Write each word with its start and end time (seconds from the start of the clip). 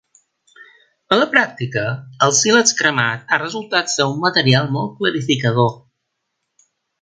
En 1.15 1.19
la 1.23 1.27
pràctica, 1.33 1.83
el 2.27 2.33
sílex 2.37 2.73
cremat 2.79 3.29
ha 3.37 3.41
resultat 3.43 3.93
ser 3.97 4.09
un 4.15 4.19
material 4.25 4.73
molt 4.79 4.97
clarificador. 5.03 5.71